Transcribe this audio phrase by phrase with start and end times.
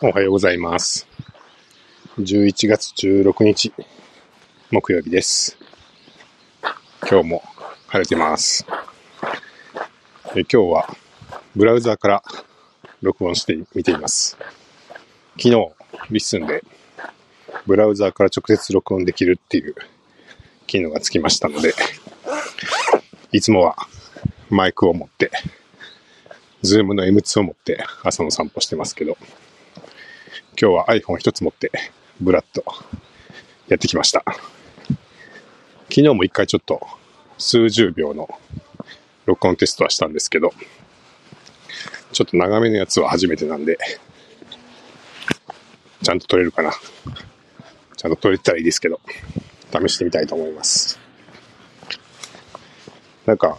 [0.00, 1.08] おはようございます。
[2.20, 3.72] 11月16日、
[4.70, 5.58] 木曜日です。
[7.10, 7.42] 今日も
[7.88, 8.64] 晴れてます。
[10.36, 10.96] え今日は
[11.56, 12.22] ブラウザーから
[13.02, 14.38] 録音してみています。
[15.36, 15.50] 昨日、
[16.10, 16.62] LISTEN で
[17.66, 19.74] ブラウザーから直接録音できるっていう
[20.68, 21.74] 機能がつきましたので、
[23.32, 23.76] いつもは
[24.48, 25.32] マイクを持って、
[26.62, 29.18] ズームの M2 を持って朝の散歩してますけど、
[30.60, 31.70] 今日は iPhone 一つ持って、
[32.20, 32.64] ブラッと
[33.68, 34.24] やってきました。
[35.88, 36.84] 昨日も一回ちょっと
[37.38, 38.28] 数十秒の
[39.24, 40.52] 録音テストはしたんですけど、
[42.10, 43.78] ちょっと長めのやつは初めてなんで、
[46.02, 46.72] ちゃんと撮れるかな。
[47.96, 49.00] ちゃんと撮れたらいいですけど、
[49.70, 50.98] 試してみたいと思います。
[53.26, 53.56] なんか、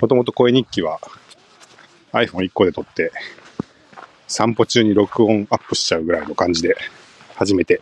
[0.00, 0.98] もともと声日記は
[2.12, 3.12] iPhone1 個で撮って、
[4.30, 6.76] 散歩中に録音アップしちゃうぐらいの感じで、
[7.34, 7.80] 初めて、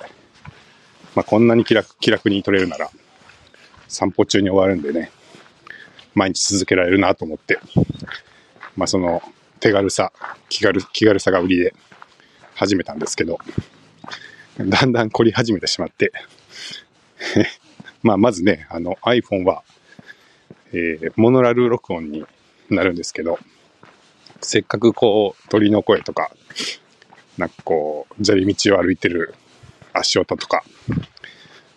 [1.14, 2.90] まあ、こんなに気楽気楽に撮れるなら、
[3.86, 5.10] 散歩中に終わるんでね、
[6.14, 7.58] 毎日続けられるなと思って、
[8.78, 9.22] まあ、その
[9.60, 10.10] 手軽さ、
[10.48, 11.74] 気軽、気軽さが売りで
[12.54, 13.38] 始めたんですけど、
[14.58, 16.12] だんだん凝り始めてしまって、
[18.02, 19.64] まあ、まずね、あの iPhone は、
[20.72, 22.24] えーモノラル録音に
[22.70, 23.38] なるんですけど、
[24.48, 26.30] せっかくこう鳥の声とか、
[27.36, 29.34] なんかこう砂利道を歩いてる
[29.92, 30.64] 足音とか、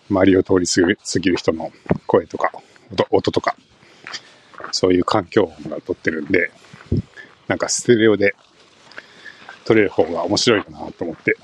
[0.09, 1.69] 周りを通り過ぎる人の
[2.08, 2.53] 声とか、
[2.89, 3.58] 音音とか、
[4.72, 6.49] そういう環境音が撮ってるんで、
[7.49, 8.36] なんかステレオで
[9.66, 11.36] 撮れる方が面白いかなと思って、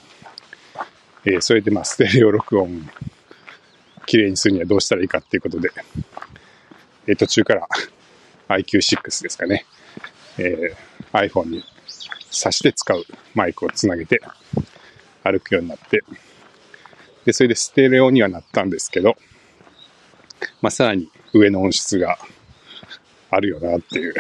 [1.26, 2.90] えーそれでまあステレオ録音
[4.06, 5.72] 綺麗にするにはどうしたらいいかっていうことで、
[7.06, 7.68] えー途中から
[8.48, 9.66] IQ6 ですかね、
[10.38, 11.64] えー iPhone に
[12.32, 13.04] 挿して使う
[13.36, 14.22] マイクをつなげて
[15.24, 16.04] 歩くようになって、
[17.26, 19.16] で、それでステレオにはなったんですけど、
[20.62, 22.18] まあ、さらに上の音質が
[23.30, 24.16] あるよなっていう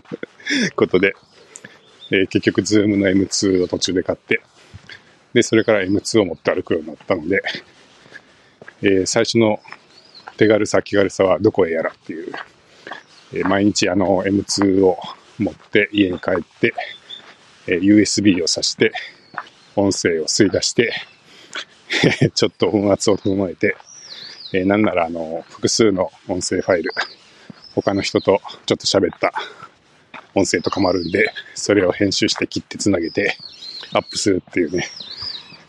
[0.74, 1.14] ことで、
[2.10, 4.40] えー結局、ズームの M2 を途中で買って、
[5.32, 7.42] で、それから M2 を持って歩くようになったので、
[8.82, 9.60] えー最初の
[10.36, 12.32] 手軽さ、気軽さはどこへやらっていう、
[13.32, 14.98] えー毎日あの M2 を
[15.38, 16.74] 持って家に帰って、
[17.66, 18.92] え USB を挿して、
[19.76, 20.92] 音声を吸い出して、
[22.34, 23.76] ちょっと音圧を整えて、
[24.52, 26.92] えなんならあの、複数の音声ファイル、
[27.74, 29.32] 他の人とちょっと喋った
[30.34, 33.36] 音声とかもあるんで、それを編集して切ってつなげて、
[33.92, 34.88] アップするっていうね、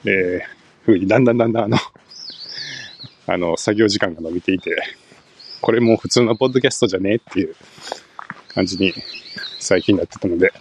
[0.05, 1.77] えー、風にだんだんだんだんあの、
[3.27, 4.75] あの、作業時間が伸びていて、
[5.61, 7.55] これも普通のポッドキャストじゃねえっていう
[8.49, 8.93] 感じに
[9.65, 10.53] 最近なってたので、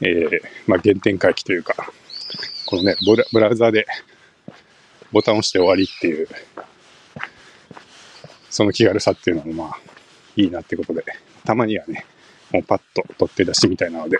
[0.00, 1.74] えー、まあ原点回帰というか、
[2.64, 3.86] このね、ブラブラウザーで
[5.12, 6.26] ボタンを押して終わりっていう、
[8.48, 9.78] その気軽さっていうのもまあ
[10.36, 11.04] いいなってことで、
[11.44, 12.06] たまにはね、
[12.50, 14.18] もうパッと取って出しみたいなので、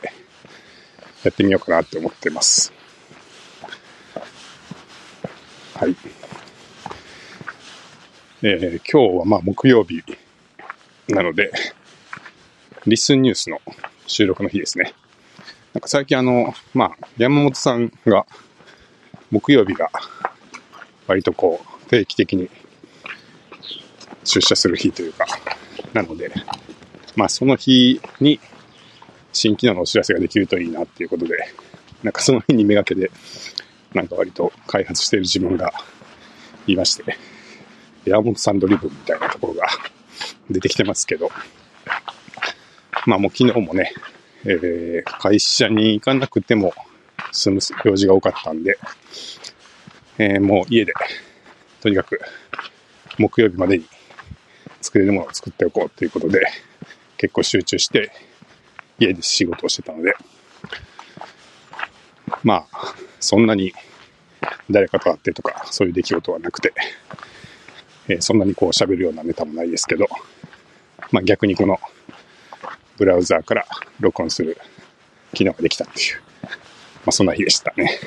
[1.24, 2.74] やってみようかなって思ってます。
[5.76, 5.96] はい。
[8.42, 10.04] えー今日はまあ木曜日
[11.08, 11.50] なので、
[12.88, 13.60] リスンニュースの
[14.06, 14.94] 収録の日ですね。
[15.74, 18.24] なんか最近あの、まあ、山本さんが
[19.30, 19.90] 木曜日が
[21.06, 22.48] 割とこう定期的に
[24.24, 25.26] 出社する日というか、
[25.92, 26.32] なので、
[27.14, 28.40] まあその日に
[29.32, 31.36] 新機能のお知らせができるといいなっていうことで、
[32.02, 33.10] なんかその日にめがけて、
[33.92, 35.72] なんか割と開発している自分が
[36.66, 37.18] いまして、
[38.06, 39.66] 山本さんドリブンみたいなところが
[40.50, 41.30] 出てきてますけど、
[43.08, 43.94] まあもう昨日もね、
[44.44, 46.74] えー会社に行かなくても
[47.32, 48.78] 済む用事が多かったんで、
[50.18, 50.92] えーもう家で、
[51.80, 52.20] とにかく
[53.16, 53.86] 木曜日までに
[54.82, 56.40] 作れるものを作っておこうということで、
[57.16, 58.12] 結構集中して
[58.98, 60.14] 家で仕事をしてたので、
[62.44, 63.72] まあ、そんなに
[64.68, 66.74] 誰かと会ってとか、そういう出来事はなくて、
[68.10, 70.06] えーそんなにこう喋るようなネタもないですけど、
[71.10, 71.80] まあ逆にこの
[72.98, 73.66] ブラウザーから
[74.00, 74.58] 録音する
[75.32, 76.50] 機能ができたっていう、ま
[77.06, 77.98] あそんな日でしたね。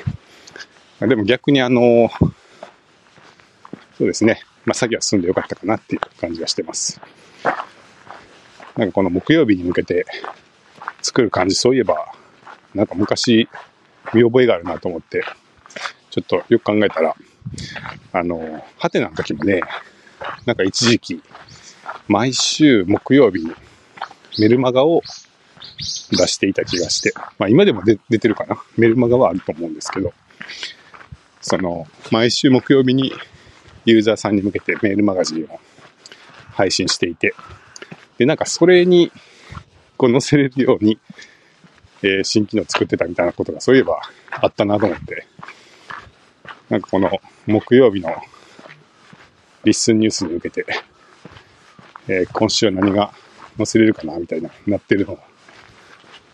[1.00, 2.10] でも逆にあの、
[3.98, 7.00] そうですね、まあ作業は進んでよかったかなっていう感じがしてます。
[8.76, 10.06] なんかこの木曜日に向けて
[11.02, 12.12] 作る感じ、そういえば、
[12.74, 13.48] なんか昔
[14.14, 15.24] 見覚えがあるなと思って、
[16.10, 17.16] ちょっとよく考えたら、
[18.12, 19.62] あの、ハテナの時もね、
[20.46, 21.22] なんか一時期、
[22.08, 23.52] 毎週木曜日に
[24.38, 25.02] メルマガを
[26.10, 28.62] 出していた気がして、まあ今でも出てるかな。
[28.76, 30.12] メルマガはあると思うんですけど、
[31.40, 33.12] その、毎週木曜日に
[33.84, 35.60] ユーザーさんに向けてメールマガジンを
[36.52, 37.34] 配信していて、
[38.18, 39.10] で、なんかそれに、
[39.96, 40.98] こう載せれるように、
[42.02, 44.00] えー新機能作ってたみたいなことがそういえば
[44.30, 45.26] あったなと思って、
[46.68, 48.14] なんかこの木曜日の
[49.64, 50.66] リッスンニュースに向けて、
[52.08, 53.12] えー今週は何が
[53.56, 55.18] 載せれるかなみたいな、なってるのを、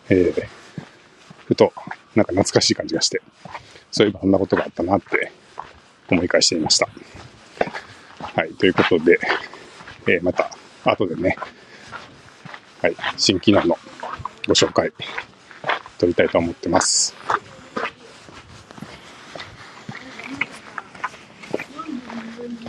[0.09, 0.49] えー
[1.47, 1.73] ふと、
[2.15, 3.23] なんか懐かしい感じがして、
[3.91, 5.33] そういえばあんなことがあったなって
[6.11, 6.89] 思い返していました。
[8.21, 9.19] はい、ということで、
[10.07, 10.51] えーまた
[10.85, 11.37] 後でね、
[12.83, 13.79] はい、新機能の
[14.47, 14.93] ご紹介
[15.99, 17.15] 取りたいと思ってます。